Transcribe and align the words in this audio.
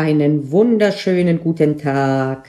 Einen 0.00 0.50
wunderschönen 0.50 1.40
guten 1.40 1.76
Tag. 1.76 2.48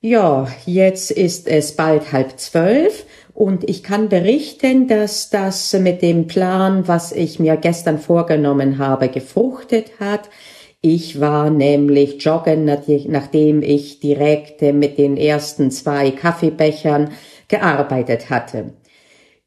Ja, 0.00 0.48
jetzt 0.64 1.10
ist 1.10 1.46
es 1.46 1.76
bald 1.76 2.10
halb 2.10 2.40
zwölf 2.40 3.04
und 3.34 3.68
ich 3.68 3.82
kann 3.82 4.08
berichten, 4.08 4.88
dass 4.88 5.28
das 5.28 5.74
mit 5.74 6.00
dem 6.00 6.26
Plan, 6.26 6.88
was 6.88 7.12
ich 7.12 7.38
mir 7.38 7.58
gestern 7.58 7.98
vorgenommen 7.98 8.78
habe, 8.78 9.10
gefruchtet 9.10 10.00
hat. 10.00 10.30
Ich 10.80 11.20
war 11.20 11.50
nämlich 11.50 12.24
joggen, 12.24 12.64
nachdem 12.64 13.62
ich 13.62 14.00
direkt 14.00 14.62
mit 14.62 14.96
den 14.96 15.18
ersten 15.18 15.70
zwei 15.70 16.12
Kaffeebechern 16.12 17.10
gearbeitet 17.48 18.30
hatte. 18.30 18.72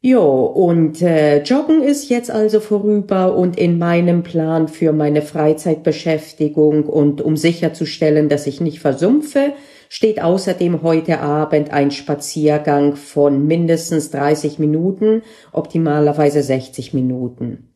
Jo, 0.06 0.44
und 0.44 1.00
äh, 1.00 1.42
Joggen 1.44 1.82
ist 1.82 2.10
jetzt 2.10 2.30
also 2.30 2.60
vorüber 2.60 3.34
und 3.34 3.56
in 3.56 3.78
meinem 3.78 4.22
Plan 4.22 4.68
für 4.68 4.92
meine 4.92 5.22
Freizeitbeschäftigung 5.22 6.84
und 6.84 7.22
um 7.22 7.38
sicherzustellen, 7.38 8.28
dass 8.28 8.46
ich 8.46 8.60
nicht 8.60 8.80
versumpfe, 8.80 9.54
steht 9.88 10.20
außerdem 10.20 10.82
heute 10.82 11.20
Abend 11.20 11.72
ein 11.72 11.90
Spaziergang 11.90 12.96
von 12.96 13.46
mindestens 13.46 14.10
30 14.10 14.58
Minuten, 14.58 15.22
optimalerweise 15.52 16.42
60 16.42 16.92
Minuten. 16.92 17.70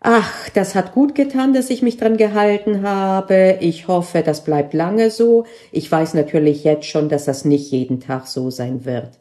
Ach, 0.00 0.50
das 0.50 0.74
hat 0.74 0.92
gut 0.92 1.14
getan, 1.14 1.54
dass 1.54 1.70
ich 1.70 1.80
mich 1.80 1.96
dran 1.96 2.18
gehalten 2.18 2.82
habe. 2.82 3.56
Ich 3.60 3.88
hoffe, 3.88 4.22
das 4.22 4.44
bleibt 4.44 4.74
lange 4.74 5.08
so. 5.08 5.46
Ich 5.72 5.90
weiß 5.90 6.12
natürlich 6.12 6.64
jetzt 6.64 6.84
schon, 6.84 7.08
dass 7.08 7.24
das 7.24 7.46
nicht 7.46 7.70
jeden 7.70 7.98
Tag 7.98 8.26
so 8.26 8.50
sein 8.50 8.84
wird. 8.84 9.12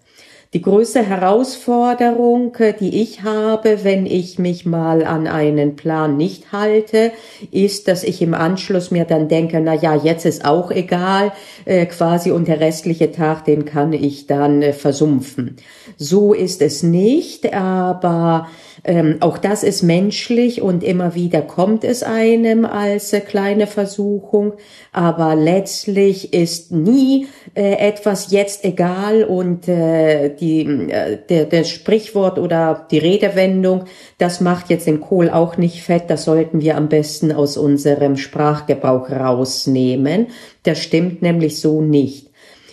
Die 0.55 0.61
größte 0.61 1.05
Herausforderung, 1.05 2.55
äh, 2.59 2.71
die 2.71 3.01
ich 3.01 3.23
habe, 3.23 3.83
wenn 3.83 4.05
ich 4.05 4.39
mich 4.39 4.65
mal 4.65 5.03
an 5.03 5.27
einen 5.27 5.75
Plan 5.75 6.15
nicht 6.15 6.53
halte, 6.53 7.11
ist, 7.51 7.89
dass 7.89 8.05
ich 8.05 8.21
im 8.21 8.33
Anschluss 8.33 8.89
mir 8.89 9.03
dann 9.03 9.27
denke, 9.27 9.59
na 9.59 9.73
ja, 9.73 9.93
jetzt 9.93 10.25
ist 10.25 10.45
auch 10.45 10.71
egal, 10.71 11.33
äh, 11.65 11.85
quasi 11.87 12.31
und 12.31 12.47
der 12.47 12.61
restliche 12.61 13.11
Tag, 13.11 13.43
den 13.43 13.65
kann 13.65 13.91
ich 13.91 14.27
dann 14.27 14.61
äh, 14.61 14.71
versumpfen. 14.71 15.57
So 15.97 16.33
ist 16.33 16.61
es 16.61 16.83
nicht, 16.83 17.53
aber 17.53 18.47
ähm, 18.85 19.17
auch 19.21 19.39
das 19.39 19.63
ist 19.63 19.81
menschlich 19.81 20.61
und 20.61 20.83
immer 20.83 21.15
wieder 21.15 21.41
kommt 21.41 21.83
es 21.83 22.03
einem 22.03 22.65
als 22.65 23.13
äh, 23.13 23.19
kleine 23.19 23.65
Versuchung, 23.65 24.53
aber 24.91 25.35
letztlich 25.35 26.33
ist 26.33 26.71
nie 26.71 27.27
äh, 27.55 27.73
etwas 27.79 28.31
jetzt 28.31 28.63
egal 28.63 29.23
und 29.23 29.67
äh, 29.67 30.35
die, 30.35 30.61
äh, 30.61 31.17
der, 31.27 31.45
der 31.45 31.63
Sprichwort 31.63 32.37
oder 32.37 32.85
die 32.91 32.99
Redewendung, 32.99 33.85
das 34.19 34.39
macht 34.39 34.69
jetzt 34.69 34.85
den 34.85 35.01
Kohl 35.01 35.31
auch 35.31 35.57
nicht 35.57 35.81
fett, 35.81 36.03
das 36.09 36.23
sollten 36.23 36.61
wir 36.61 36.77
am 36.77 36.87
besten 36.87 37.31
aus 37.31 37.57
unserem 37.57 38.17
Sprachgebrauch 38.17 39.09
rausnehmen. 39.09 40.27
Das 40.61 40.79
stimmt 40.79 41.23
nämlich 41.23 41.59
so 41.59 41.81
nicht 41.81 42.29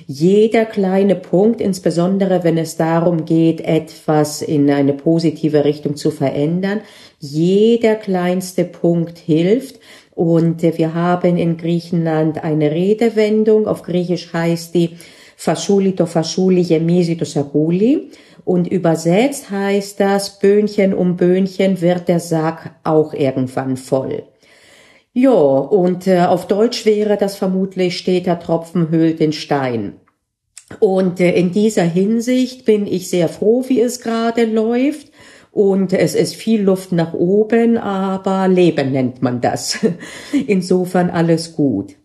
jeder 0.07 0.65
kleine 0.65 1.15
Punkt, 1.15 1.61
insbesondere 1.61 2.45
wenn 2.45 2.59
es 2.59 2.77
darum 2.77 3.25
geht, 3.25 3.61
etwas 3.61 4.43
in 4.43 4.71
eine 4.71 4.93
positive 4.93 5.65
Richtung 5.65 5.97
zu 5.97 6.11
verändern, 6.11 6.81
jeder 7.19 7.95
kleinste 7.95 8.65
Punkt 8.65 9.19
hilft. 9.19 9.79
Und 10.15 10.63
wir 10.63 10.95
haben 10.95 11.39
in 11.39 11.57
Griechenland 11.57 12.45
eine 12.45 12.71
Redewendung, 12.71 13.67
auf 13.67 13.83
Griechisch 13.83 14.33
heißt 14.33 14.75
die 14.75 14.91
Faschuli 15.37 15.95
to 15.95 16.07
Faschuli 16.07 16.63
Yemisi 16.63 17.17
to 17.17 17.25
Saguli. 17.25 18.11
Und 18.45 18.67
übersetzt 18.67 19.51
heißt 19.51 20.01
das, 20.01 20.39
Böhnchen 20.41 20.95
um 20.95 21.17
Böhnchen 21.17 21.81
wird 21.81 22.09
der 22.09 22.21
Sack 22.21 22.75
auch 22.83 23.15
irgendwann 23.15 23.77
voll. 23.77 24.25
Ja, 25.15 25.31
und 25.31 26.07
äh, 26.07 26.21
auf 26.21 26.47
Deutsch 26.47 26.87
wäre 26.87 27.17
das 27.17 27.37
vermutlich 27.37 27.99
steter 27.99 28.39
Tropfen 28.39 28.89
höhlt 28.89 29.21
den 29.21 29.33
Stein. 29.33 29.95
Und 30.81 31.21
äh, 31.21 31.33
in 31.33 31.53
dieser 31.53 31.83
Hinsicht 31.83 32.65
bin 32.65 32.87
ich 32.87 33.11
sehr 33.11 33.29
froh, 33.29 33.65
wie 33.69 33.81
es 33.81 34.01
gerade 34.01 34.47
läuft. 34.47 35.13
Und 35.51 35.93
es 35.93 36.15
ist 36.15 36.35
viel 36.35 36.63
Luft 36.63 36.93
nach 36.93 37.13
oben, 37.13 37.77
aber 37.77 38.49
Leben 38.49 38.93
nennt 38.93 39.21
man 39.21 39.43
das. 39.43 39.79
Insofern 40.47 41.11
alles 41.11 41.55
gut. 41.55 41.97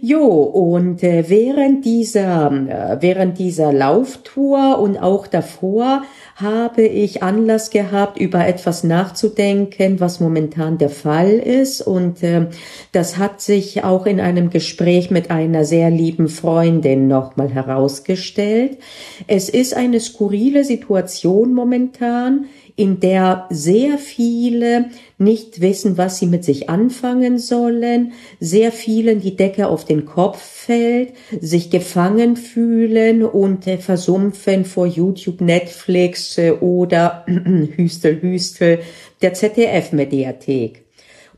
Jo, 0.00 0.24
und 0.42 1.02
äh, 1.02 1.28
während 1.28 1.84
dieser, 1.84 2.50
äh, 2.50 2.96
während 3.00 3.38
dieser 3.38 3.72
Lauftour 3.72 4.78
und 4.78 4.96
auch 4.96 5.26
davor 5.26 6.02
habe 6.34 6.82
ich 6.82 7.22
Anlass 7.22 7.70
gehabt, 7.70 8.18
über 8.18 8.46
etwas 8.46 8.84
nachzudenken, 8.84 10.00
was 10.00 10.18
momentan 10.18 10.78
der 10.78 10.90
Fall 10.90 11.32
ist. 11.32 11.82
Und 11.82 12.22
äh, 12.22 12.46
das 12.92 13.16
hat 13.16 13.40
sich 13.40 13.84
auch 13.84 14.06
in 14.06 14.20
einem 14.20 14.50
Gespräch 14.50 15.10
mit 15.10 15.30
einer 15.30 15.64
sehr 15.64 15.90
lieben 15.90 16.28
Freundin 16.28 17.06
nochmal 17.06 17.50
herausgestellt. 17.50 18.78
Es 19.26 19.48
ist 19.48 19.74
eine 19.74 20.00
skurrile 20.00 20.64
Situation 20.64 21.54
momentan, 21.54 22.46
in 22.76 23.00
der 23.00 23.46
sehr 23.50 23.96
viele 23.96 24.90
nicht 25.18 25.62
wissen, 25.62 25.96
was 25.96 26.18
sie 26.18 26.26
mit 26.26 26.44
sich 26.44 26.68
anfangen 26.68 27.38
sollen, 27.38 28.12
sehr 28.38 28.70
vielen 28.70 29.20
die 29.20 29.34
Decke 29.34 29.68
auf 29.68 29.86
den 29.86 30.04
Kopf 30.04 30.38
fällt, 30.38 31.14
sich 31.40 31.70
gefangen 31.70 32.36
fühlen 32.36 33.24
und 33.24 33.66
äh, 33.66 33.78
versumpfen 33.78 34.66
vor 34.66 34.86
YouTube, 34.86 35.40
Netflix 35.40 36.36
äh, 36.36 36.52
oder 36.52 37.24
Hüstel, 37.76 38.20
Hüstel 38.20 38.80
der 39.22 39.32
ZDF-Mediathek. 39.32 40.85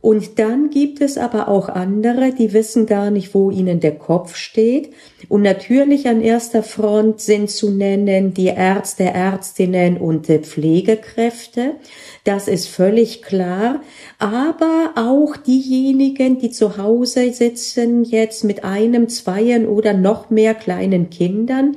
Und 0.01 0.39
dann 0.39 0.71
gibt 0.71 1.01
es 1.01 1.19
aber 1.19 1.49
auch 1.49 1.69
andere, 1.69 2.33
die 2.33 2.53
wissen 2.53 2.87
gar 2.87 3.11
nicht, 3.11 3.35
wo 3.35 3.51
ihnen 3.51 3.81
der 3.81 3.97
Kopf 3.97 4.37
steht. 4.37 4.91
Und 5.29 5.43
natürlich 5.43 6.07
an 6.07 6.21
erster 6.21 6.63
Front 6.63 7.21
sind 7.21 7.51
zu 7.51 7.71
nennen 7.71 8.33
die 8.33 8.47
Ärzte, 8.47 9.05
Ärztinnen 9.05 9.97
und 9.97 10.27
Pflegekräfte. 10.27 11.73
Das 12.23 12.47
ist 12.47 12.69
völlig 12.69 13.23
klar. 13.23 13.83
Aber 14.21 14.93
auch 14.95 15.37
diejenigen, 15.37 16.39
die 16.39 16.51
zu 16.51 16.79
Hause 16.79 17.33
sitzen, 17.33 18.05
jetzt 18.05 18.45
mit 18.45 18.63
einem, 18.63 19.09
zweien 19.09 19.67
oder 19.67 19.95
noch 19.95 20.31
mehr 20.31 20.55
kleinen 20.55 21.11
Kindern, 21.11 21.77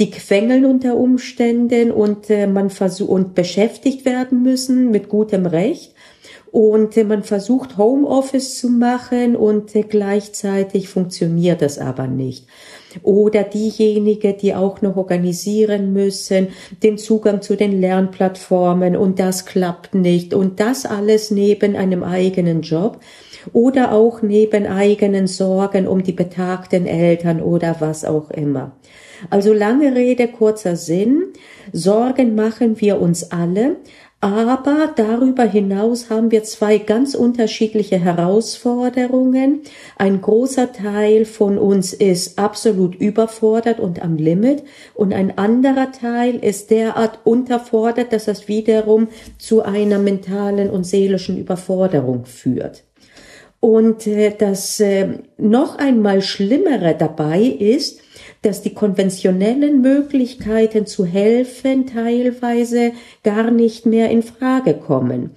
die 0.00 0.10
quengeln 0.10 0.64
unter 0.64 0.96
Umständen 0.96 1.92
und 1.92 2.30
äh, 2.30 2.48
man 2.48 2.70
versucht 2.70 3.10
und 3.10 3.34
beschäftigt 3.34 4.04
werden 4.04 4.42
müssen 4.42 4.90
mit 4.90 5.08
gutem 5.08 5.46
Recht 5.46 5.94
und 6.52 6.96
man 7.08 7.22
versucht 7.22 7.76
Homeoffice 7.76 8.58
zu 8.58 8.68
machen 8.68 9.36
und 9.36 9.72
gleichzeitig 9.88 10.88
funktioniert 10.88 11.62
das 11.62 11.78
aber 11.78 12.06
nicht. 12.06 12.46
Oder 13.02 13.44
diejenigen, 13.44 14.36
die 14.38 14.54
auch 14.54 14.82
noch 14.82 14.96
organisieren 14.96 15.92
müssen, 15.92 16.48
den 16.82 16.98
Zugang 16.98 17.40
zu 17.40 17.56
den 17.56 17.80
Lernplattformen 17.80 18.96
und 18.96 19.20
das 19.20 19.46
klappt 19.46 19.94
nicht 19.94 20.34
und 20.34 20.58
das 20.58 20.86
alles 20.86 21.30
neben 21.30 21.76
einem 21.76 22.02
eigenen 22.02 22.62
Job 22.62 22.98
oder 23.52 23.92
auch 23.92 24.22
neben 24.22 24.66
eigenen 24.66 25.28
Sorgen 25.28 25.86
um 25.86 26.02
die 26.02 26.12
betagten 26.12 26.86
Eltern 26.86 27.40
oder 27.40 27.76
was 27.78 28.04
auch 28.04 28.30
immer. 28.30 28.72
Also 29.28 29.52
lange 29.52 29.94
Rede, 29.94 30.28
kurzer 30.28 30.76
Sinn. 30.76 31.24
Sorgen 31.72 32.34
machen 32.34 32.80
wir 32.80 33.00
uns 33.00 33.30
alle, 33.30 33.76
aber 34.22 34.92
darüber 34.96 35.44
hinaus 35.44 36.10
haben 36.10 36.30
wir 36.30 36.42
zwei 36.44 36.76
ganz 36.76 37.14
unterschiedliche 37.14 37.98
Herausforderungen. 37.98 39.62
Ein 39.96 40.20
großer 40.20 40.72
Teil 40.72 41.24
von 41.24 41.56
uns 41.56 41.94
ist 41.94 42.38
absolut 42.38 42.94
überfordert 42.94 43.80
und 43.80 44.02
am 44.02 44.16
Limit 44.16 44.62
und 44.92 45.14
ein 45.14 45.38
anderer 45.38 45.90
Teil 45.90 46.36
ist 46.36 46.70
derart 46.70 47.20
unterfordert, 47.24 48.12
dass 48.12 48.26
das 48.26 48.46
wiederum 48.46 49.08
zu 49.38 49.62
einer 49.62 49.98
mentalen 49.98 50.68
und 50.68 50.84
seelischen 50.84 51.38
Überforderung 51.38 52.26
führt. 52.26 52.84
Und 53.60 54.06
äh, 54.06 54.34
das 54.36 54.80
äh, 54.80 55.18
noch 55.38 55.78
einmal 55.78 56.20
Schlimmere 56.20 56.94
dabei 56.98 57.40
ist, 57.40 58.00
dass 58.42 58.62
die 58.62 58.72
konventionellen 58.72 59.82
Möglichkeiten 59.82 60.86
zu 60.86 61.04
helfen 61.04 61.86
teilweise 61.86 62.92
gar 63.22 63.50
nicht 63.50 63.84
mehr 63.84 64.10
in 64.10 64.22
Frage 64.22 64.74
kommen. 64.74 65.30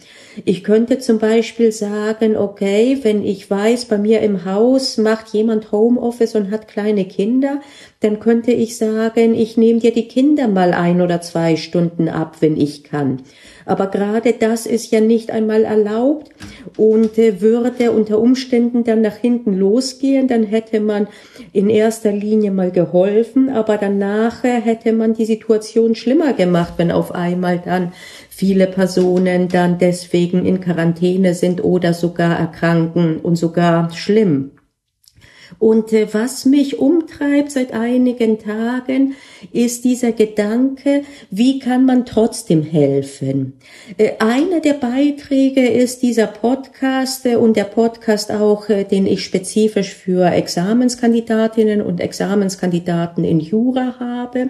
Ich 0.45 0.63
könnte 0.63 0.99
zum 0.99 1.19
Beispiel 1.19 1.71
sagen, 1.71 2.37
okay, 2.37 2.99
wenn 3.01 3.25
ich 3.25 3.49
weiß, 3.49 3.85
bei 3.85 3.97
mir 3.97 4.21
im 4.21 4.45
Haus 4.45 4.97
macht 4.97 5.33
jemand 5.33 5.71
Homeoffice 5.71 6.35
und 6.35 6.49
hat 6.49 6.69
kleine 6.69 7.05
Kinder, 7.05 7.59
dann 7.99 8.19
könnte 8.19 8.51
ich 8.51 8.77
sagen, 8.77 9.35
ich 9.35 9.57
nehme 9.57 9.79
dir 9.79 9.93
die 9.93 10.07
Kinder 10.07 10.47
mal 10.47 10.73
ein 10.73 11.01
oder 11.01 11.19
zwei 11.21 11.57
Stunden 11.57 12.07
ab, 12.07 12.37
wenn 12.39 12.55
ich 12.55 12.83
kann. 12.83 13.21
Aber 13.65 13.87
gerade 13.87 14.33
das 14.33 14.65
ist 14.65 14.91
ja 14.91 14.99
nicht 14.99 15.31
einmal 15.31 15.63
erlaubt 15.63 16.29
und 16.77 17.17
äh, 17.17 17.41
würde 17.41 17.91
unter 17.91 18.19
Umständen 18.19 18.83
dann 18.83 19.01
nach 19.01 19.15
hinten 19.15 19.57
losgehen, 19.57 20.27
dann 20.27 20.43
hätte 20.43 20.79
man 20.79 21.07
in 21.51 21.69
erster 21.69 22.11
Linie 22.11 22.51
mal 22.51 22.71
geholfen, 22.71 23.49
aber 23.49 23.77
danach 23.77 24.43
hätte 24.43 24.93
man 24.93 25.13
die 25.13 25.25
Situation 25.25 25.95
schlimmer 25.95 26.33
gemacht, 26.33 26.73
wenn 26.77 26.91
auf 26.91 27.13
einmal 27.13 27.59
dann 27.63 27.91
viele 28.29 28.67
Personen 28.67 29.47
dann 29.47 29.77
deswegen 29.77 30.45
in 30.45 30.59
Quarantäne 30.59 31.33
sind 31.33 31.63
oder 31.63 31.93
sogar 31.93 32.37
erkranken 32.39 33.17
und 33.17 33.35
sogar 33.35 33.91
schlimm. 33.91 34.52
Und 35.59 35.93
äh, 35.93 36.07
was 36.13 36.45
mich 36.45 36.79
umtreibt 36.79 37.51
seit 37.51 37.73
einigen 37.73 38.39
Tagen, 38.39 39.15
ist 39.51 39.83
dieser 39.83 40.11
Gedanke, 40.11 41.03
wie 41.29 41.59
kann 41.59 41.85
man 41.85 42.05
trotzdem 42.05 42.63
helfen? 42.63 43.53
Äh, 43.97 44.11
einer 44.19 44.59
der 44.59 44.73
Beiträge 44.73 45.67
ist 45.67 46.01
dieser 46.01 46.27
Podcast 46.27 47.25
äh, 47.25 47.35
und 47.35 47.57
der 47.57 47.65
Podcast 47.65 48.31
auch, 48.31 48.67
den 48.67 49.05
ich 49.05 49.23
spezifisch 49.23 49.93
für 49.93 50.25
Examenskandidatinnen 50.31 51.81
und 51.81 51.99
Examenskandidaten 51.99 53.23
in 53.23 53.39
Jura 53.39 53.95
habe 53.99 54.49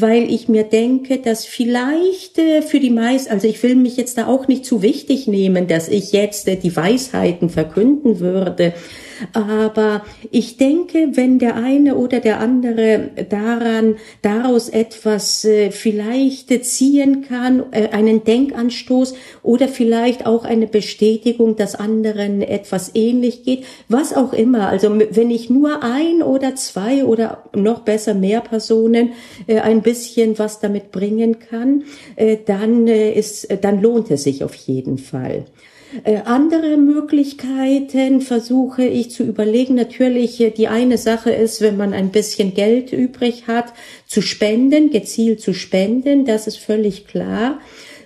weil 0.00 0.32
ich 0.32 0.48
mir 0.48 0.62
denke, 0.62 1.18
dass 1.18 1.44
vielleicht 1.44 2.36
für 2.36 2.78
die 2.78 2.90
meisten, 2.90 3.32
also 3.32 3.48
ich 3.48 3.60
will 3.64 3.74
mich 3.74 3.96
jetzt 3.96 4.16
da 4.16 4.28
auch 4.28 4.46
nicht 4.46 4.64
zu 4.64 4.80
wichtig 4.80 5.26
nehmen, 5.26 5.66
dass 5.66 5.88
ich 5.88 6.12
jetzt 6.12 6.46
die 6.46 6.76
Weisheiten 6.76 7.50
verkünden 7.50 8.20
würde, 8.20 8.74
aber 9.32 10.04
ich 10.30 10.56
denke, 10.56 11.10
wenn 11.12 11.38
der 11.38 11.56
eine 11.56 11.96
oder 11.96 12.20
der 12.20 12.40
andere 12.40 13.10
daran, 13.28 13.96
daraus 14.22 14.68
etwas 14.68 15.44
äh, 15.44 15.70
vielleicht 15.70 16.64
ziehen 16.64 17.22
kann, 17.22 17.64
äh, 17.72 17.88
einen 17.88 18.24
Denkanstoß 18.24 19.14
oder 19.42 19.68
vielleicht 19.68 20.26
auch 20.26 20.44
eine 20.44 20.66
Bestätigung, 20.66 21.56
dass 21.56 21.74
anderen 21.74 22.42
etwas 22.42 22.94
ähnlich 22.94 23.42
geht, 23.42 23.64
was 23.88 24.14
auch 24.14 24.32
immer. 24.32 24.68
Also 24.68 24.98
wenn 25.10 25.30
ich 25.30 25.50
nur 25.50 25.82
ein 25.82 26.22
oder 26.22 26.54
zwei 26.54 27.04
oder 27.04 27.44
noch 27.54 27.80
besser 27.80 28.14
mehr 28.14 28.40
Personen 28.40 29.12
äh, 29.46 29.58
ein 29.60 29.82
bisschen 29.82 30.38
was 30.38 30.60
damit 30.60 30.92
bringen 30.92 31.38
kann, 31.38 31.84
äh, 32.16 32.38
dann 32.44 32.86
äh, 32.86 33.12
ist, 33.12 33.48
dann 33.62 33.82
lohnt 33.82 34.10
es 34.10 34.24
sich 34.24 34.44
auf 34.44 34.54
jeden 34.54 34.98
Fall. 34.98 35.44
Äh, 36.04 36.18
andere 36.26 36.76
Möglichkeiten 36.76 38.20
versuche 38.20 38.84
ich 38.84 39.10
zu 39.10 39.22
überlegen. 39.22 39.74
Natürlich, 39.74 40.38
äh, 40.40 40.50
die 40.50 40.68
eine 40.68 40.98
Sache 40.98 41.30
ist, 41.30 41.62
wenn 41.62 41.78
man 41.78 41.94
ein 41.94 42.10
bisschen 42.10 42.52
Geld 42.52 42.92
übrig 42.92 43.46
hat, 43.46 43.72
zu 44.06 44.20
spenden, 44.20 44.90
gezielt 44.90 45.40
zu 45.40 45.54
spenden, 45.54 46.26
das 46.26 46.46
ist 46.46 46.58
völlig 46.58 47.06
klar. 47.06 47.58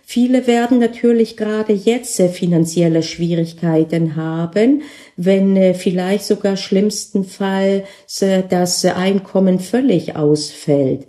Viele 0.04 0.46
werden 0.46 0.78
natürlich 0.78 1.36
gerade 1.36 1.72
jetzt 1.72 2.20
finanzielle 2.20 3.02
Schwierigkeiten 3.02 4.14
haben, 4.14 4.82
wenn 5.16 5.56
äh, 5.56 5.74
vielleicht 5.74 6.24
sogar 6.24 6.56
schlimmstenfalls 6.56 7.84
das 8.48 8.84
Einkommen 8.84 9.58
völlig 9.58 10.14
ausfällt. 10.14 11.06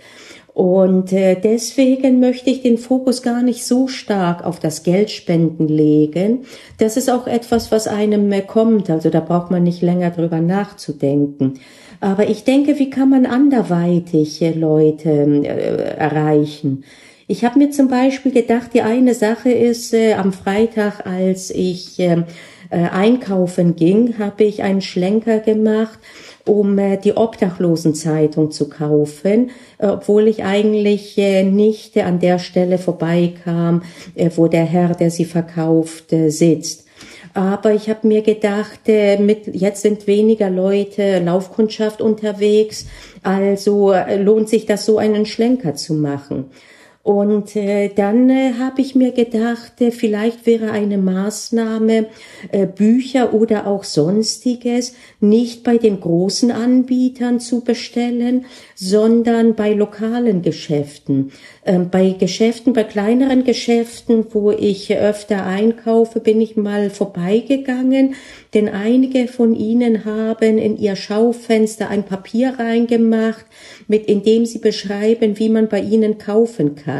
Und 0.54 1.12
äh, 1.12 1.36
deswegen 1.36 2.20
möchte 2.20 2.52
ich 2.52 2.62
den 2.62 2.78
Fokus 2.78 3.24
gar 3.24 3.42
nicht 3.42 3.66
so 3.66 3.88
stark 3.88 4.46
auf 4.46 4.60
das 4.60 4.84
Geldspenden 4.84 5.68
legen. 5.68 6.46
Das 6.78 6.96
ist 6.96 7.10
auch 7.10 7.26
etwas, 7.26 7.72
was 7.72 7.88
einem 7.88 8.30
mehr 8.30 8.44
kommt. 8.44 8.92
Also 8.92 9.10
da 9.10 9.20
braucht 9.20 9.50
man 9.50 9.64
nicht 9.64 9.82
länger 9.82 10.12
drüber 10.12 10.42
nachzudenken. 10.42 11.60
Aber 12.02 12.30
ich 12.30 12.44
denke, 12.44 12.78
wie 12.78 12.92
kann 12.92 13.10
man 13.10 13.26
anderweitig 13.26 14.42
äh, 14.44 14.52
Leute 14.52 15.10
äh, 15.10 15.98
erreichen? 15.98 16.84
Ich 17.26 17.44
habe 17.44 17.58
mir 17.58 17.72
zum 17.72 17.88
Beispiel 17.88 18.32
gedacht, 18.32 18.76
die 18.76 18.82
eine 18.82 19.16
Sache 19.16 19.50
ist, 19.50 19.92
äh, 19.94 20.14
am 20.14 20.34
Freitag, 20.34 21.08
als 21.08 21.50
ich 21.50 22.00
äh, 22.00 22.26
äh, 22.70 22.90
einkaufen 22.92 23.76
ging, 23.76 24.20
habe 24.20 24.44
ich 24.44 24.62
einen 24.62 24.82
Schlenker 24.82 25.40
gemacht 25.40 25.98
um 26.46 26.78
äh, 26.78 26.98
die 26.98 27.16
Obdachlosenzeitung 27.16 28.52
zu 28.52 28.70
kaufen, 28.70 29.52
äh, 29.78 29.88
obwohl 29.88 30.28
ich 30.28 30.44
eigentlich 30.44 31.18
äh, 31.18 31.44
nicht 31.44 31.98
an 31.98 32.20
der 32.20 32.40
Stelle 32.40 32.78
vorbeikam, 32.78 33.84
äh, 34.16 34.30
wo 34.36 34.48
der 34.48 34.66
Herr, 34.66 34.96
der 34.96 35.12
sie 35.12 35.26
verkauft, 35.26 36.12
äh, 36.14 36.30
sitzt. 36.30 36.86
Aber 37.34 37.74
ich 37.74 37.90
habe 37.90 38.08
mir 38.08 38.22
gedacht, 38.22 38.82
äh, 38.88 39.18
mit, 39.18 39.48
jetzt 39.56 39.82
sind 39.82 40.06
weniger 40.06 40.50
Leute 40.50 41.20
Laufkundschaft 41.20 42.02
unterwegs, 42.02 42.86
also 43.24 43.92
äh, 43.92 44.22
lohnt 44.22 44.50
sich 44.50 44.66
das 44.66 44.86
so 44.86 44.98
einen 44.98 45.26
Schlenker 45.26 45.76
zu 45.76 45.94
machen. 45.96 46.46
Und 47.04 47.58
äh, 47.58 47.90
dann 47.90 48.30
äh, 48.30 48.54
habe 48.58 48.80
ich 48.80 48.96
mir 48.96 49.12
gedacht, 49.12 49.82
äh, 49.82 49.92
vielleicht 49.92 50.46
wäre 50.46 50.72
eine 50.72 50.98
Maßnahme, 50.98 52.06
äh, 52.54 52.66
Bücher 52.66 53.34
oder 53.34 53.68
auch 53.68 53.84
sonstiges 53.84 54.96
nicht 55.20 55.66
bei 55.66 55.78
den 55.78 56.00
großen 56.00 56.50
Anbietern 56.50 57.42
zu 57.42 57.60
bestellen, 57.60 58.46
sondern 58.76 59.56
bei 59.56 59.74
lokalen 59.74 60.44
Geschäften. 60.44 61.34
Ähm, 61.66 61.90
bei 61.90 62.12
Geschäften, 62.18 62.72
bei 62.72 62.86
kleineren 62.86 63.44
Geschäften, 63.44 64.26
wo 64.32 64.52
ich 64.52 64.96
öfter 64.96 65.46
einkaufe, 65.46 66.22
bin 66.22 66.40
ich 66.40 66.56
mal 66.56 66.90
vorbeigegangen, 66.90 68.16
denn 68.54 68.70
einige 68.70 69.28
von 69.28 69.56
ihnen 69.56 70.06
haben 70.06 70.58
in 70.58 70.78
ihr 70.78 70.96
Schaufenster 70.96 71.90
ein 71.90 72.04
Papier 72.04 72.60
reingemacht, 72.60 73.46
mit 73.90 74.06
in 74.06 74.24
dem 74.24 74.46
sie 74.46 74.60
beschreiben, 74.60 75.38
wie 75.38 75.50
man 75.50 75.68
bei 75.68 75.82
ihnen 75.82 76.18
kaufen 76.18 76.76
kann. 76.76 76.93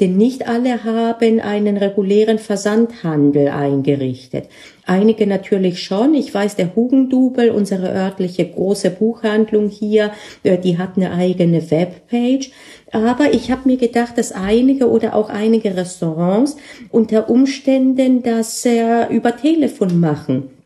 Denn 0.00 0.16
nicht 0.16 0.48
alle 0.48 0.84
haben 0.84 1.40
einen 1.40 1.76
regulären 1.76 2.38
Versandhandel 2.38 3.48
eingerichtet. 3.48 4.48
Einige 4.86 5.26
natürlich 5.26 5.82
schon. 5.82 6.14
Ich 6.14 6.34
weiß, 6.34 6.56
der 6.56 6.74
Hugendubel, 6.74 7.50
unsere 7.50 7.92
örtliche 7.92 8.46
große 8.46 8.90
Buchhandlung 8.90 9.68
hier, 9.68 10.10
äh, 10.42 10.58
die 10.58 10.78
hat 10.78 10.96
eine 10.96 11.12
eigene 11.12 11.70
Webpage. 11.70 12.50
Aber 12.90 13.32
ich 13.32 13.50
habe 13.50 13.68
mir 13.68 13.76
gedacht, 13.76 14.18
dass 14.18 14.32
einige 14.32 14.90
oder 14.90 15.14
auch 15.14 15.28
einige 15.28 15.76
Restaurants 15.76 16.56
unter 16.90 17.30
Umständen 17.30 18.22
das 18.22 18.64
äh, 18.66 19.06
über 19.14 19.36
Telefon 19.36 20.00
machen. 20.00 20.59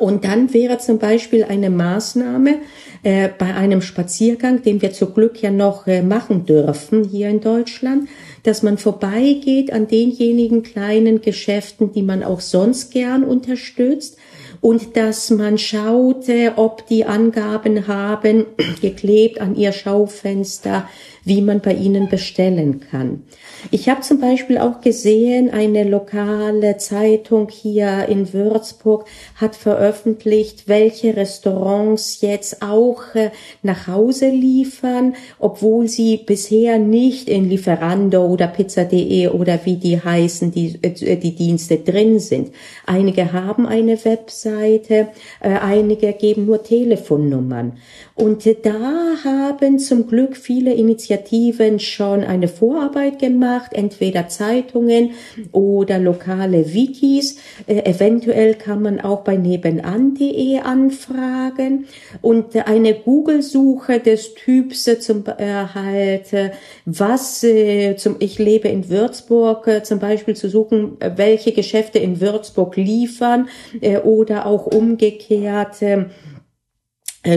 Und 0.00 0.24
dann 0.24 0.52
wäre 0.52 0.78
zum 0.78 0.98
Beispiel 0.98 1.44
eine 1.44 1.70
Maßnahme 1.70 2.56
äh, 3.04 3.28
bei 3.28 3.54
einem 3.54 3.80
Spaziergang, 3.82 4.62
den 4.62 4.82
wir 4.82 4.92
zum 4.92 5.14
Glück 5.14 5.40
ja 5.40 5.52
noch 5.52 5.86
äh, 5.86 6.02
machen 6.02 6.44
dürfen 6.44 7.04
hier 7.04 7.28
in 7.28 7.40
Deutschland, 7.40 8.08
dass 8.42 8.64
man 8.64 8.78
vorbeigeht 8.78 9.72
an 9.72 9.86
denjenigen 9.86 10.64
kleinen 10.64 11.20
Geschäften, 11.20 11.92
die 11.92 12.02
man 12.02 12.24
auch 12.24 12.40
sonst 12.40 12.90
gern 12.90 13.22
unterstützt 13.22 14.18
und 14.60 14.96
dass 14.96 15.30
man 15.30 15.56
schaut, 15.56 16.28
äh, 16.28 16.50
ob 16.56 16.88
die 16.88 17.04
Angaben 17.04 17.86
haben, 17.86 18.46
geklebt 18.82 19.40
an 19.40 19.54
ihr 19.54 19.70
Schaufenster, 19.70 20.88
wie 21.26 21.42
man 21.42 21.60
bei 21.60 21.74
ihnen 21.74 22.08
bestellen 22.08 22.80
kann. 22.88 23.24
Ich 23.72 23.88
habe 23.88 24.02
zum 24.02 24.20
Beispiel 24.20 24.58
auch 24.58 24.80
gesehen, 24.80 25.50
eine 25.50 25.82
lokale 25.82 26.76
Zeitung 26.76 27.48
hier 27.50 28.06
in 28.08 28.32
Würzburg 28.32 29.06
hat 29.34 29.56
veröffentlicht, 29.56 30.68
welche 30.68 31.16
Restaurants 31.16 32.20
jetzt 32.20 32.62
auch 32.62 33.16
äh, 33.16 33.30
nach 33.62 33.88
Hause 33.88 34.28
liefern, 34.28 35.16
obwohl 35.40 35.88
sie 35.88 36.18
bisher 36.18 36.78
nicht 36.78 37.28
in 37.28 37.50
Lieferando 37.50 38.24
oder 38.24 38.46
Pizza.de 38.46 39.26
oder 39.28 39.58
wie 39.64 39.76
die 39.76 40.00
heißen, 40.00 40.52
die, 40.52 40.78
äh, 40.80 41.16
die 41.16 41.34
Dienste 41.34 41.78
drin 41.78 42.20
sind. 42.20 42.52
Einige 42.86 43.32
haben 43.32 43.66
eine 43.66 44.04
Webseite, 44.04 45.08
äh, 45.40 45.48
einige 45.48 46.12
geben 46.12 46.46
nur 46.46 46.62
Telefonnummern. 46.62 47.78
Und 48.16 48.46
da 48.64 49.16
haben 49.24 49.78
zum 49.78 50.06
Glück 50.06 50.38
viele 50.38 50.72
Initiativen 50.72 51.78
schon 51.78 52.24
eine 52.24 52.48
Vorarbeit 52.48 53.18
gemacht, 53.18 53.74
entweder 53.74 54.26
Zeitungen 54.28 55.10
oder 55.52 55.98
lokale 55.98 56.72
Wikis. 56.72 57.36
Äh, 57.66 57.82
eventuell 57.84 58.54
kann 58.54 58.80
man 58.80 59.00
auch 59.00 59.20
bei 59.20 59.36
nebenan.de 59.36 60.60
anfragen 60.60 61.84
und 62.22 62.56
eine 62.66 62.94
Google-Suche 62.94 64.00
des 64.00 64.34
Typs 64.34 64.86
äh, 64.86 64.98
zum 64.98 65.26
Erhalt, 65.26 66.32
äh, 66.32 66.52
was 66.86 67.44
äh, 67.44 67.96
zum 67.96 68.16
Ich 68.20 68.38
lebe 68.38 68.68
in 68.68 68.88
Würzburg 68.88 69.68
äh, 69.68 69.82
zum 69.82 69.98
Beispiel 69.98 70.34
zu 70.34 70.48
suchen, 70.48 70.96
welche 71.16 71.52
Geschäfte 71.52 71.98
in 71.98 72.18
Würzburg 72.22 72.76
liefern 72.76 73.50
äh, 73.82 73.98
oder 73.98 74.46
auch 74.46 74.64
umgekehrt 74.64 75.82
äh, 75.82 76.06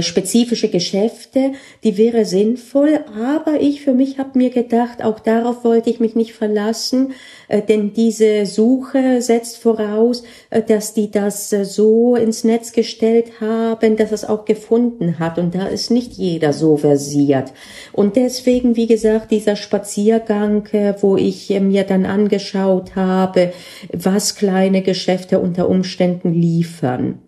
spezifische 0.01 0.69
Geschäfte, 0.69 1.53
die 1.83 1.97
wäre 1.97 2.25
sinnvoll, 2.25 2.99
aber 3.19 3.59
ich 3.59 3.81
für 3.81 3.93
mich 3.93 4.19
habe 4.19 4.37
mir 4.37 4.49
gedacht, 4.49 5.03
auch 5.03 5.19
darauf 5.19 5.63
wollte 5.63 5.89
ich 5.89 5.99
mich 5.99 6.15
nicht 6.15 6.33
verlassen, 6.33 7.13
äh, 7.47 7.61
denn 7.61 7.93
diese 7.93 8.45
Suche 8.45 9.21
setzt 9.21 9.57
voraus, 9.57 10.23
äh, 10.49 10.61
dass 10.61 10.93
die 10.93 11.11
das 11.11 11.51
äh, 11.53 11.65
so 11.65 12.15
ins 12.15 12.43
Netz 12.43 12.71
gestellt 12.71 13.41
haben, 13.41 13.97
dass 13.97 14.11
es 14.11 14.25
auch 14.25 14.45
gefunden 14.45 15.19
hat 15.19 15.37
und 15.37 15.55
da 15.55 15.67
ist 15.67 15.91
nicht 15.91 16.13
jeder 16.13 16.53
so 16.53 16.77
versiert. 16.77 17.51
Und 17.91 18.15
deswegen, 18.15 18.75
wie 18.75 18.87
gesagt, 18.87 19.31
dieser 19.31 19.55
Spaziergang, 19.55 20.67
äh, 20.71 20.93
wo 21.01 21.17
ich 21.17 21.49
äh, 21.51 21.59
mir 21.59 21.83
dann 21.83 22.05
angeschaut 22.05 22.95
habe, 22.95 23.53
was 23.91 24.35
kleine 24.35 24.81
Geschäfte 24.81 25.39
unter 25.39 25.69
Umständen 25.69 26.33
liefern. 26.33 27.19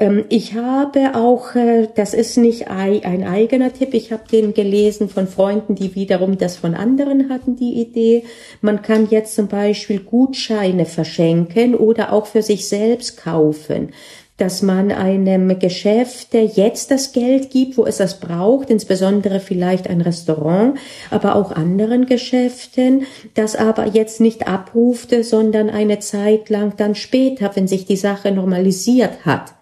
Ähm, 0.00 0.24
ich 0.30 0.54
habe 0.54 1.14
auch, 1.14 1.54
äh, 1.54 1.86
das 1.94 2.14
ist 2.14 2.38
nicht 2.38 2.68
ein 2.68 3.24
eigener 3.24 3.72
Tipp, 3.72 3.92
ich 3.92 4.10
habe 4.10 4.22
den 4.32 4.54
gelesen 4.54 5.10
von 5.10 5.28
Freunden, 5.28 5.74
die 5.74 5.94
wiederum 5.94 6.38
das 6.38 6.56
von 6.56 6.74
anderen 6.74 7.28
hatten, 7.28 7.54
die 7.54 7.74
Idee. 7.80 8.24
Man 8.62 8.80
kann 8.82 9.08
jetzt 9.10 9.34
zum 9.34 9.46
Beispiel 9.46 10.00
Gutscheine 10.00 10.86
verschenken 10.86 11.74
oder 11.74 12.12
auch 12.12 12.26
für 12.26 12.42
sich 12.42 12.66
selbst 12.66 13.18
kaufen. 13.18 13.90
dass 14.36 14.62
man 14.62 14.90
einem 14.90 15.58
Geschäft 15.58 16.32
jetzt 16.32 16.90
das 16.90 17.12
Geld 17.12 17.50
gibt, 17.50 17.76
wo 17.76 17.84
es 17.84 17.98
das 17.98 18.20
braucht, 18.20 18.70
insbesondere 18.70 19.38
vielleicht 19.38 19.86
ein 19.86 20.00
Restaurant, 20.00 20.78
aber 21.10 21.36
auch 21.36 21.52
anderen 21.52 22.06
Geschäften, 22.06 23.02
das 23.34 23.54
aber 23.54 23.88
jetzt 23.88 24.18
nicht 24.18 24.48
abrufte, 24.48 25.24
sondern 25.24 25.68
eine 25.68 25.98
Zeit 25.98 26.48
lang 26.48 26.72
dann 26.78 26.94
später, 26.94 27.50
wenn 27.54 27.68
sich 27.68 27.84
die 27.84 27.96
Sache 27.96 28.32
normalisiert 28.32 29.26
hat. 29.26 29.52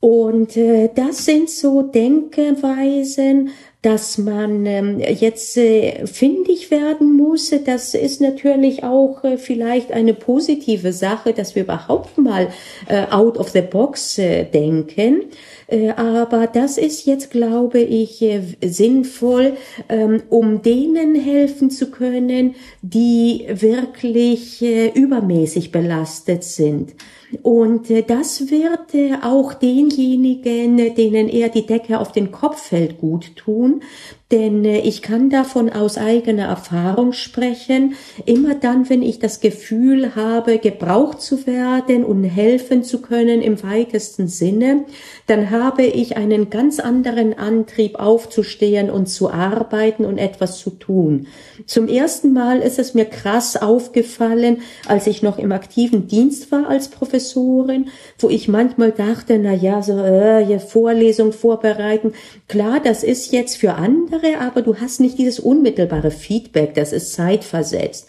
Und 0.00 0.56
äh, 0.56 0.90
das 0.94 1.24
sind 1.24 1.50
so 1.50 1.82
Denkweisen, 1.82 3.50
dass 3.82 4.18
man 4.18 4.66
ähm, 4.66 4.98
jetzt 4.98 5.56
äh, 5.56 6.06
findig 6.06 6.70
werden 6.70 7.16
muss, 7.16 7.52
das 7.64 7.94
ist 7.94 8.20
natürlich 8.20 8.82
auch 8.82 9.22
äh, 9.22 9.38
vielleicht 9.38 9.92
eine 9.92 10.14
positive 10.14 10.92
Sache, 10.92 11.32
dass 11.32 11.54
wir 11.54 11.62
überhaupt 11.62 12.18
mal 12.18 12.48
äh, 12.88 13.06
out 13.10 13.38
of 13.38 13.50
the 13.50 13.60
box 13.60 14.18
äh, 14.18 14.44
denken. 14.44 15.22
Äh, 15.68 15.90
aber 15.90 16.46
das 16.46 16.78
ist 16.78 17.04
jetzt, 17.04 17.30
glaube 17.30 17.80
ich, 17.80 18.22
äh, 18.22 18.42
sinnvoll, 18.64 19.56
ähm, 19.88 20.22
um 20.30 20.62
denen 20.62 21.14
helfen 21.14 21.70
zu 21.70 21.90
können, 21.90 22.54
die 22.80 23.46
wirklich 23.50 24.62
äh, 24.62 24.88
übermäßig 24.88 25.70
belastet 25.70 26.42
sind. 26.42 26.94
Und 27.42 27.90
das 28.08 28.50
wird 28.50 29.22
auch 29.22 29.52
denjenigen, 29.52 30.94
denen 30.94 31.28
eher 31.28 31.50
die 31.50 31.66
Decke 31.66 32.00
auf 32.00 32.10
den 32.12 32.32
Kopf 32.32 32.68
fällt, 32.68 32.98
gut 32.98 33.36
tun. 33.36 33.82
Denn 34.30 34.62
ich 34.62 35.00
kann 35.00 35.30
davon 35.30 35.70
aus 35.70 35.96
eigener 35.96 36.48
Erfahrung 36.48 37.14
sprechen. 37.14 37.94
Immer 38.26 38.54
dann, 38.54 38.90
wenn 38.90 39.00
ich 39.00 39.18
das 39.20 39.40
Gefühl 39.40 40.16
habe, 40.16 40.58
gebraucht 40.58 41.22
zu 41.22 41.46
werden 41.46 42.04
und 42.04 42.24
helfen 42.24 42.84
zu 42.84 43.00
können 43.00 43.40
im 43.40 43.62
weitesten 43.62 44.28
Sinne, 44.28 44.84
dann 45.28 45.50
habe 45.50 45.84
ich 45.84 46.18
einen 46.18 46.50
ganz 46.50 46.78
anderen 46.78 47.38
Antrieb 47.38 47.98
aufzustehen 47.98 48.90
und 48.90 49.06
zu 49.06 49.30
arbeiten 49.30 50.04
und 50.04 50.18
etwas 50.18 50.58
zu 50.58 50.70
tun. 50.70 51.26
Zum 51.64 51.88
ersten 51.88 52.34
Mal 52.34 52.60
ist 52.60 52.78
es 52.78 52.92
mir 52.92 53.06
krass 53.06 53.56
aufgefallen, 53.56 54.58
als 54.86 55.06
ich 55.06 55.22
noch 55.22 55.38
im 55.38 55.52
aktiven 55.52 56.06
Dienst 56.06 56.52
war 56.52 56.68
als 56.68 56.88
Professorin, 56.88 57.88
wo 58.18 58.28
ich 58.28 58.46
manchmal 58.46 58.92
dachte, 58.92 59.38
na 59.38 59.54
ja, 59.54 59.80
so 59.80 59.98
äh, 59.98 60.58
Vorlesung 60.58 61.32
vorbereiten, 61.32 62.12
klar, 62.46 62.80
das 62.82 63.02
ist 63.04 63.32
jetzt 63.32 63.56
für 63.56 63.74
andere 63.74 64.17
andere, 64.18 64.40
aber 64.40 64.62
du 64.62 64.76
hast 64.76 65.00
nicht 65.00 65.18
dieses 65.18 65.40
unmittelbare 65.40 66.10
Feedback, 66.10 66.74
das 66.74 66.92
ist 66.92 67.12
zeitversetzt. 67.12 68.08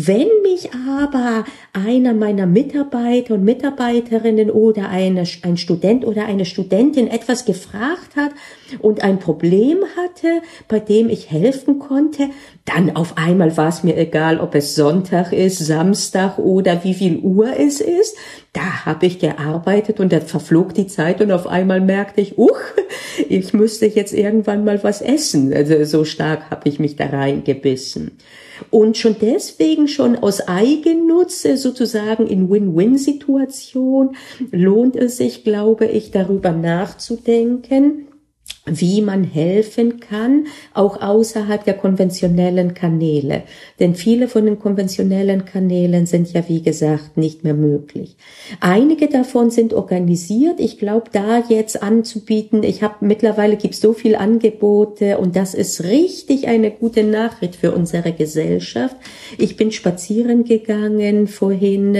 Wenn 0.00 0.28
mich 0.44 0.70
aber 0.96 1.44
einer 1.72 2.14
meiner 2.14 2.46
Mitarbeiter 2.46 3.34
und 3.34 3.42
Mitarbeiterinnen 3.42 4.48
oder 4.48 4.90
eine, 4.90 5.24
ein 5.42 5.56
Student 5.56 6.04
oder 6.04 6.26
eine 6.26 6.44
Studentin 6.44 7.08
etwas 7.08 7.44
gefragt 7.44 8.14
hat 8.14 8.30
und 8.78 9.02
ein 9.02 9.18
Problem 9.18 9.78
hatte, 9.96 10.40
bei 10.68 10.78
dem 10.78 11.08
ich 11.08 11.32
helfen 11.32 11.80
konnte, 11.80 12.28
dann 12.64 12.94
auf 12.94 13.18
einmal 13.18 13.56
war 13.56 13.70
es 13.70 13.82
mir 13.82 13.96
egal, 13.96 14.38
ob 14.38 14.54
es 14.54 14.76
Sonntag 14.76 15.32
ist, 15.32 15.58
Samstag 15.58 16.38
oder 16.38 16.84
wie 16.84 16.94
viel 16.94 17.18
Uhr 17.18 17.58
es 17.58 17.80
ist. 17.80 18.16
Da 18.52 18.86
habe 18.86 19.06
ich 19.06 19.18
gearbeitet 19.18 19.98
und 19.98 20.12
dann 20.12 20.22
verflog 20.22 20.74
die 20.74 20.86
Zeit 20.86 21.20
und 21.20 21.32
auf 21.32 21.48
einmal 21.48 21.80
merkte 21.80 22.20
ich, 22.20 22.38
uch, 22.38 22.60
ich 23.28 23.52
müsste 23.52 23.86
jetzt 23.86 24.14
irgendwann 24.14 24.64
mal 24.64 24.80
was 24.84 25.02
essen. 25.02 25.52
Also 25.52 25.82
so 25.82 26.04
stark 26.04 26.52
habe 26.52 26.68
ich 26.68 26.78
mich 26.78 26.94
da 26.94 27.06
reingebissen. 27.06 28.18
Und 28.70 28.96
schon 28.96 29.16
deswegen, 29.20 29.88
schon 29.88 30.16
aus 30.16 30.46
Eigennutz 30.46 31.42
sozusagen 31.42 32.26
in 32.26 32.50
Win-Win-Situation 32.50 34.16
lohnt 34.50 34.96
es 34.96 35.16
sich, 35.16 35.44
glaube 35.44 35.86
ich, 35.86 36.10
darüber 36.10 36.52
nachzudenken, 36.52 38.08
wie 38.70 39.00
man 39.02 39.24
helfen 39.24 40.00
kann, 40.00 40.46
auch 40.74 41.00
außerhalb 41.00 41.64
der 41.64 41.74
konventionellen 41.74 42.74
Kanäle. 42.74 43.42
Denn 43.80 43.94
viele 43.94 44.28
von 44.28 44.46
den 44.46 44.58
konventionellen 44.58 45.44
Kanälen 45.44 46.06
sind 46.06 46.32
ja, 46.32 46.48
wie 46.48 46.62
gesagt, 46.62 47.16
nicht 47.16 47.44
mehr 47.44 47.54
möglich. 47.54 48.16
Einige 48.60 49.08
davon 49.08 49.50
sind 49.50 49.72
organisiert. 49.74 50.60
Ich 50.60 50.78
glaube, 50.78 51.10
da 51.12 51.42
jetzt 51.48 51.82
anzubieten, 51.82 52.62
ich 52.62 52.82
habe 52.82 52.96
mittlerweile 53.00 53.56
gibt 53.56 53.74
so 53.74 53.92
viel 53.92 54.16
Angebote 54.16 55.18
und 55.18 55.36
das 55.36 55.54
ist 55.54 55.84
richtig 55.84 56.48
eine 56.48 56.70
gute 56.70 57.04
Nachricht 57.04 57.56
für 57.56 57.72
unsere 57.72 58.12
Gesellschaft. 58.12 58.96
Ich 59.38 59.56
bin 59.56 59.72
spazieren 59.72 60.44
gegangen 60.44 61.28
vorhin, 61.28 61.94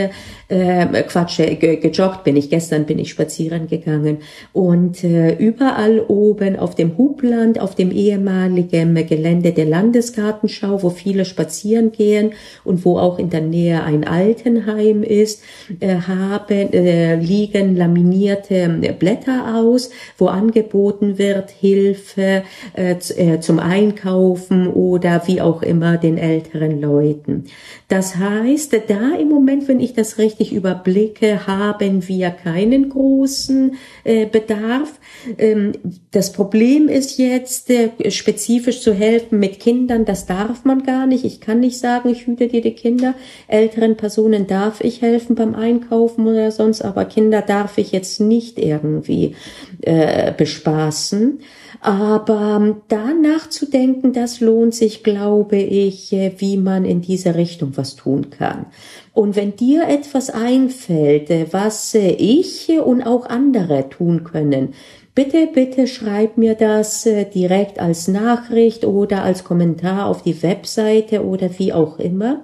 äh, 0.49 1.03
Quatsch, 1.05 1.39
gejoggt 1.61 2.25
bin 2.25 2.37
ich, 2.37 2.51
gestern 2.51 2.87
bin 2.87 2.99
ich 2.99 3.11
spazieren 3.11 3.69
gegangen 3.69 4.19
und 4.53 5.05
äh, 5.05 5.35
überall 5.37 6.01
oben 6.01 6.58
auf 6.59 6.75
dem 6.75 6.99
Hubland, 6.99 7.61
auf 7.61 7.75
dem 7.75 7.91
ehemaligen 7.91 8.95
Gelände 9.07 9.53
der 9.53 9.67
Landesgartenschau, 9.67 10.83
wo 10.83 10.91
viele 10.91 11.25
spazieren 11.25 11.93
gehen 11.93 12.33
und 12.65 12.85
wo 12.85 12.99
auch 12.99 13.19
in 13.19 13.31
der 13.31 13.41
Nähe 13.41 13.83
ein 13.83 14.07
Altenheim 14.07 15.03
ist, 15.03 15.43
äh, 15.81 15.97
haben, 15.97 16.73
äh, 16.73 17.17
liegen 17.17 17.77
laminierte 17.77 18.69
Blätter 18.99 19.57
aus, 19.57 19.91
wo 20.17 20.27
angeboten 20.27 21.19
wird 21.19 21.51
Hilfe 21.51 22.43
äh, 22.75 22.97
äh, 23.17 23.41
zum 23.41 23.59
Einkaufen 23.59 24.69
oder 24.69 25.23
wie 25.27 25.41
auch 25.41 25.63
immer 25.63 25.97
den 25.97 26.19
älteren 26.19 26.81
Leuten. 26.81 27.45
Das 27.89 28.17
heißt, 28.17 28.73
da 28.89 29.17
im 29.19 29.29
Moment, 29.29 29.69
wenn 29.69 29.81
ich 29.81 29.95
das 29.95 30.19
richtig 30.19 30.53
überblicke, 30.53 31.47
haben 31.47 32.07
wir 32.07 32.31
keinen 32.31 32.91
großen 32.91 33.77
äh, 34.05 34.27
Bedarf. 34.27 34.99
Ähm, 35.39 35.73
das 36.11 36.33
Problem 36.33 36.48
ist 36.55 37.19
jetzt, 37.19 37.71
äh, 37.71 38.11
spezifisch 38.11 38.81
zu 38.81 38.93
helfen 38.93 39.39
mit 39.39 39.61
Kindern, 39.61 40.05
das 40.05 40.27
darf 40.27 40.65
man 40.65 40.83
gar 40.83 41.07
nicht. 41.07 41.25
Ich 41.25 41.41
kann 41.41 41.61
nicht 41.61 41.79
sagen, 41.79 42.09
ich 42.09 42.27
hüte 42.27 42.49
dir 42.49 42.61
die 42.61 42.75
Kinder. 42.75 43.15
Älteren 43.47 43.97
Personen 43.97 44.47
darf 44.47 44.81
ich 44.81 45.03
helfen 45.03 45.35
beim 45.37 45.55
Einkaufen 45.55 46.27
oder 46.27 46.51
sonst, 46.51 46.83
aber 46.83 47.05
Kinder 47.05 47.43
darf 47.43 47.79
ich 47.79 47.93
jetzt 47.93 48.21
nicht 48.21 48.59
irgendwie 48.59 49.35
äh, 49.83 50.33
bespaßen. 50.33 51.41
Aber 51.81 52.59
ähm, 52.61 52.77
da 52.89 53.13
nachzudenken, 53.15 54.13
das 54.13 54.41
lohnt 54.41 54.75
sich, 54.75 55.05
glaube 55.05 55.57
ich, 55.57 56.13
äh, 56.13 56.33
wie 56.39 56.57
man 56.57 56.85
in 56.85 57.01
diese 57.01 57.37
Richtung 57.37 57.77
was 57.77 57.95
tun 57.95 58.31
kann. 58.31 58.67
Und 59.13 59.37
wenn 59.37 59.55
dir 59.55 59.89
etwas 59.89 60.31
einfällt, 60.31 61.31
äh, 61.31 61.47
was 61.53 61.95
ich 61.95 62.71
und 62.85 63.03
auch 63.03 63.27
andere 63.27 63.89
tun 63.89 64.25
können, 64.25 64.75
Bitte, 65.19 65.49
bitte 65.53 65.89
schreib 65.89 66.39
mir 66.39 66.55
das 66.55 67.05
äh, 67.05 67.25
direkt 67.25 67.81
als 67.81 68.07
Nachricht 68.07 68.85
oder 68.85 69.25
als 69.25 69.43
Kommentar 69.43 70.07
auf 70.07 70.23
die 70.23 70.45
Webseite 70.45 71.25
oder 71.25 71.59
wie 71.59 71.73
auch 71.73 71.99
immer. 71.99 72.43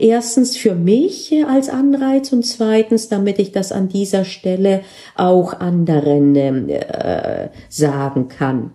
Erstens 0.00 0.56
für 0.56 0.74
mich 0.74 1.30
äh, 1.30 1.44
als 1.44 1.68
Anreiz 1.68 2.32
und 2.32 2.44
zweitens, 2.44 3.08
damit 3.08 3.38
ich 3.38 3.52
das 3.52 3.70
an 3.70 3.88
dieser 3.88 4.24
Stelle 4.24 4.80
auch 5.14 5.60
anderen 5.60 6.34
äh, 6.34 7.50
sagen 7.68 8.26
kann. 8.26 8.72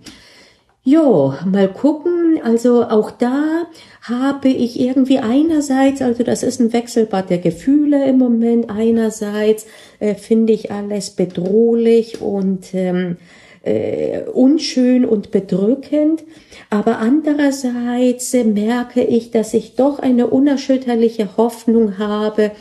Jo, 0.84 1.36
mal 1.46 1.68
gucken. 1.68 2.40
Also 2.44 2.84
auch 2.84 3.12
da 3.12 3.68
habe 4.02 4.48
ich 4.48 4.80
irgendwie 4.80 5.20
einerseits, 5.20 6.02
also 6.02 6.24
das 6.24 6.42
ist 6.42 6.60
ein 6.60 6.74
Wechselbad 6.74 7.30
der 7.30 7.38
Gefühle 7.38 8.08
im 8.08 8.18
Moment. 8.18 8.70
Einerseits 8.72 9.68
äh, 10.00 10.16
finde 10.16 10.54
ich 10.54 10.72
alles 10.72 11.12
bedrohlich 11.12 12.20
und 12.20 12.74
ähm, 12.74 13.18
äh, 13.64 14.22
unschön 14.22 15.06
und 15.06 15.30
bedrückend, 15.30 16.24
aber 16.70 16.98
andererseits 16.98 18.34
merke 18.34 19.04
ich, 19.04 19.30
dass 19.30 19.54
ich 19.54 19.76
doch 19.76 20.00
eine 20.00 20.28
unerschütterliche 20.28 21.38
Hoffnung 21.38 22.00
habe, 22.00 22.52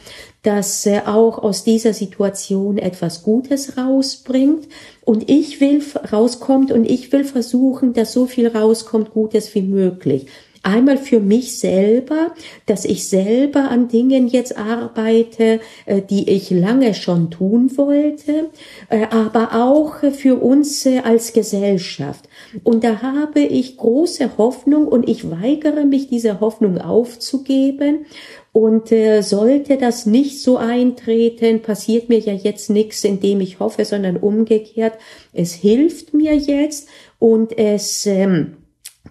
dass 0.43 0.87
äh, 0.87 1.03
auch 1.07 1.39
aus 1.39 1.65
dieser 1.65 1.93
Situation 1.93 2.79
etwas 2.79 3.23
Gutes 3.23 3.77
rausbringt 3.77 4.69
und 5.05 5.29
ich 5.29 5.61
will 5.61 5.83
rauskommt 6.13 6.73
und 6.73 6.85
ich 6.85 7.13
will 7.13 7.25
versuchen, 7.25 7.93
dass 7.93 8.13
so 8.13 8.27
viel 8.27 8.49
rauskommt 8.49 9.13
Gutes 9.13 9.55
wie 9.55 9.63
möglich. 9.63 10.27
Einmal 10.63 10.99
für 10.99 11.21
mich 11.21 11.59
selber, 11.59 12.33
dass 12.67 12.85
ich 12.85 13.09
selber 13.09 13.71
an 13.71 13.89
Dingen 13.89 14.29
jetzt 14.29 14.59
arbeite, 14.59 15.61
äh, 15.87 16.03
die 16.03 16.29
ich 16.29 16.51
lange 16.51 16.93
schon 16.93 17.31
tun 17.31 17.79
wollte, 17.79 18.51
äh, 18.91 19.07
aber 19.11 19.55
auch 19.55 20.13
für 20.13 20.37
uns 20.37 20.85
äh, 20.85 20.99
als 20.99 21.33
Gesellschaft. 21.33 22.29
Und 22.63 22.85
da 22.85 23.01
habe 23.01 23.41
ich 23.41 23.79
große 23.79 24.37
Hoffnung 24.37 24.87
und 24.87 25.09
ich 25.09 25.31
weigere 25.31 25.87
mich, 25.87 26.09
diese 26.09 26.41
Hoffnung 26.41 26.77
aufzugeben. 26.79 28.05
Und 28.53 28.91
äh, 28.91 29.23
sollte 29.23 29.77
das 29.77 30.07
nicht 30.07 30.43
so 30.43 30.57
eintreten, 30.57 31.63
passiert 31.63 32.09
mir 32.09 32.19
ja 32.19 32.33
jetzt 32.33 32.69
nichts, 32.69 33.05
indem 33.05 33.41
ich 33.41 33.61
hoffe, 33.61 33.85
sondern 33.85 34.17
umgekehrt. 34.17 34.95
Es 35.33 35.53
hilft 35.53 36.15
mir 36.15 36.35
jetzt 36.35 36.89
und 37.21 37.57
es 37.57 38.07
ähm, 38.07 38.57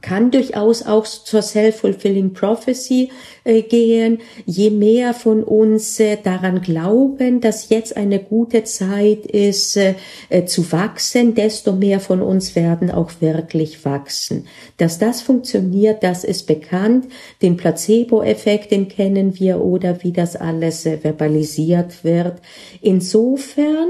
kann 0.01 0.31
durchaus 0.31 0.85
auch 0.85 1.05
zur 1.05 1.41
self-fulfilling 1.41 2.33
prophecy 2.33 3.09
äh, 3.43 3.63
gehen. 3.63 4.19
Je 4.45 4.69
mehr 4.69 5.13
von 5.13 5.43
uns 5.43 5.99
äh, 5.99 6.17
daran 6.21 6.61
glauben, 6.61 7.41
dass 7.41 7.69
jetzt 7.69 7.97
eine 7.97 8.19
gute 8.19 8.63
Zeit 8.63 9.25
ist, 9.25 9.77
äh, 9.77 9.95
äh, 10.29 10.45
zu 10.45 10.71
wachsen, 10.71 11.35
desto 11.35 11.73
mehr 11.73 11.99
von 11.99 12.21
uns 12.21 12.55
werden 12.55 12.91
auch 12.91 13.11
wirklich 13.19 13.83
wachsen. 13.83 14.47
Dass 14.77 14.99
das 14.99 15.21
funktioniert, 15.21 16.03
das 16.03 16.23
ist 16.23 16.47
bekannt. 16.47 17.07
Den 17.41 17.57
Placebo-Effekt, 17.57 18.71
den 18.71 18.87
kennen 18.87 19.39
wir 19.39 19.59
oder 19.59 20.03
wie 20.03 20.11
das 20.11 20.35
alles 20.35 20.85
äh, 20.85 20.97
verbalisiert 20.97 22.03
wird. 22.03 22.41
Insofern 22.81 23.89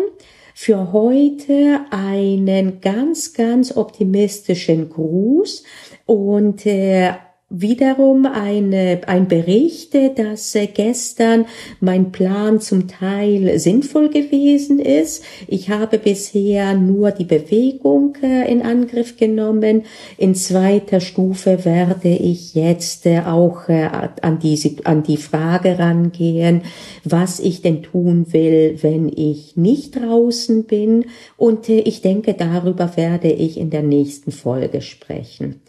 für 0.62 0.92
heute 0.92 1.86
einen 1.89 2.82
ganz, 2.82 3.34
ganz 3.34 3.78
optimistischen 3.78 4.89
Gruß 4.89 5.63
und 6.06 6.66
äh, 6.66 7.13
wiederum 7.50 8.27
eine, 8.27 9.01
ein 9.08 9.27
Bericht, 9.27 9.96
dass 10.15 10.53
äh, 10.53 10.68
gestern 10.68 11.46
mein 11.79 12.12
Plan 12.12 12.62
zum 12.62 12.88
Teil 12.88 13.58
sinnvoll 13.58 14.10
gewesen 14.10 14.79
ist. 14.79 15.24
Ich 15.48 15.70
habe 15.70 15.98
bisher 15.98 16.75
nur 16.75 17.10
die 17.12 17.25
Bewegung 17.25 18.15
äh, 18.22 18.51
in 18.51 18.62
Angriff 18.62 19.18
genommen. 19.18 19.84
In 20.18 20.36
zweiter 20.36 21.00
Stufe 21.00 21.65
werde 21.65 22.10
ich 22.10 22.53
jetzt 22.53 23.08
äh, 23.08 23.22
auch 23.22 23.68
an 23.68 24.39
die, 24.41 24.77
an 24.84 25.03
die 25.03 25.18
Frage 25.18 25.79
rangehen, 25.79 26.62
was 27.03 27.39
ich 27.39 27.62
denn 27.62 27.84
tun 27.84 28.32
will, 28.32 28.77
wenn 28.82 29.10
ich 29.10 29.58
nicht 29.58 29.96
draußen 29.96 30.65
bin. 30.65 31.06
Und 31.36 31.68
ich 31.70 32.01
denke, 32.01 32.36
darüber 32.36 32.96
werde 32.96 33.32
ich 33.32 33.58
in 33.58 33.70
der 33.70 33.84
nächsten 33.84 34.32
Folge 34.32 34.82
sprechen. 34.82 35.62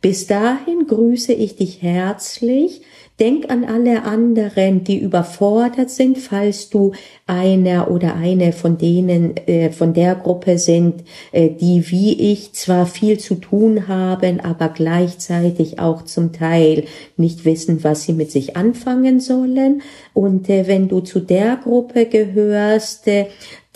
Bis 0.00 0.28
dahin 0.28 0.86
grüße 0.86 1.32
ich 1.32 1.56
dich 1.56 1.82
herzlich. 1.82 2.82
Denk 3.18 3.50
an 3.50 3.64
alle 3.64 4.04
anderen, 4.04 4.84
die 4.84 4.96
überfordert 4.98 5.90
sind, 5.90 6.18
falls 6.18 6.70
du 6.70 6.92
einer 7.26 7.90
oder 7.90 8.14
eine 8.14 8.52
von 8.52 8.78
denen, 8.78 9.36
äh, 9.48 9.72
von 9.72 9.92
der 9.92 10.14
Gruppe 10.14 10.58
sind, 10.58 11.02
äh, 11.32 11.50
die 11.50 11.90
wie 11.90 12.30
ich 12.32 12.52
zwar 12.52 12.86
viel 12.86 13.18
zu 13.18 13.34
tun 13.34 13.88
haben, 13.88 14.38
aber 14.38 14.68
gleichzeitig 14.68 15.80
auch 15.80 16.04
zum 16.04 16.32
Teil 16.32 16.84
nicht 17.16 17.44
wissen, 17.44 17.82
was 17.82 18.04
sie 18.04 18.12
mit 18.12 18.30
sich 18.30 18.56
anfangen 18.56 19.18
sollen. 19.18 19.82
Und 20.14 20.48
äh, 20.48 20.68
wenn 20.68 20.86
du 20.86 21.00
zu 21.00 21.18
der 21.18 21.56
Gruppe 21.56 22.06
gehörst, 22.06 23.08
äh, 23.08 23.26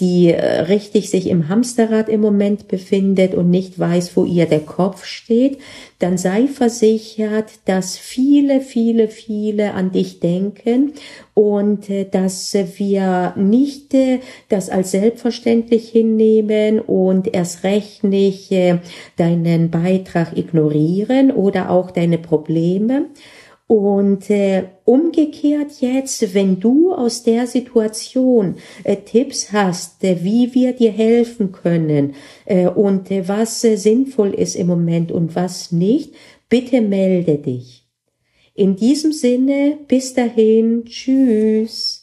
die 0.02 0.32
äh, 0.32 0.62
richtig 0.62 1.10
sich 1.10 1.28
im 1.28 1.48
Hamsterrad 1.48 2.08
im 2.08 2.20
Moment 2.20 2.66
befindet 2.66 3.34
und 3.34 3.50
nicht 3.50 3.78
weiß, 3.78 4.16
wo 4.16 4.24
ihr 4.24 4.46
der 4.46 4.58
Kopf 4.58 5.04
steht, 5.04 5.58
dann 6.00 6.18
sei 6.18 6.48
versichert, 6.48 7.52
dass 7.66 7.96
viele, 7.96 8.60
viele, 8.60 9.06
viele 9.06 9.74
an 9.74 9.92
dich 9.92 10.18
denken 10.18 10.94
und 11.34 11.88
äh, 11.88 12.04
dass 12.04 12.52
wir 12.76 13.34
nicht 13.36 13.94
äh, 13.94 14.18
das 14.48 14.70
als 14.70 14.90
selbstverständlich 14.90 15.90
hinnehmen 15.90 16.80
und 16.80 17.32
erst 17.32 17.62
recht 17.62 18.02
nicht 18.02 18.52
deinen 19.16 19.70
Beitrag 19.70 20.36
ignorieren 20.36 21.30
oder 21.30 21.70
auch 21.70 21.92
deine 21.92 22.18
Probleme, 22.18 23.06
und 23.66 24.28
äh, 24.28 24.64
umgekehrt 24.84 25.80
jetzt, 25.80 26.34
wenn 26.34 26.60
du 26.60 26.92
aus 26.92 27.22
der 27.22 27.46
Situation 27.46 28.56
äh, 28.84 28.96
Tipps 28.96 29.52
hast, 29.52 30.04
äh, 30.04 30.22
wie 30.22 30.54
wir 30.54 30.72
dir 30.74 30.92
helfen 30.92 31.52
können 31.52 32.14
äh, 32.44 32.66
und 32.66 33.10
äh, 33.10 33.26
was 33.26 33.64
äh, 33.64 33.76
sinnvoll 33.76 34.34
ist 34.34 34.56
im 34.56 34.66
Moment 34.66 35.10
und 35.10 35.34
was 35.34 35.72
nicht, 35.72 36.14
bitte 36.48 36.82
melde 36.82 37.38
dich. 37.38 37.88
In 38.54 38.76
diesem 38.76 39.12
Sinne, 39.12 39.78
bis 39.88 40.12
dahin, 40.12 40.84
tschüss. 40.84 42.01